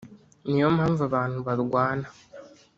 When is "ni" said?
0.47-0.57